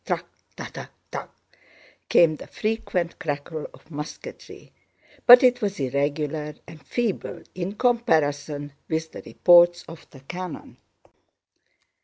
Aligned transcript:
"Trakh 0.03 0.27
ta 0.55 0.65
ta 0.73 0.85
takh!" 1.11 1.29
came 2.09 2.35
the 2.37 2.47
frequent 2.47 3.19
crackle 3.19 3.67
of 3.71 3.91
musketry, 3.91 4.71
but 5.27 5.43
it 5.43 5.61
was 5.61 5.79
irregular 5.79 6.55
and 6.67 6.81
feeble 6.81 7.43
in 7.53 7.73
comparison 7.75 8.73
with 8.89 9.11
the 9.11 9.21
reports 9.27 9.83
of 9.87 10.09
the 10.09 10.21
cannon. 10.21 10.77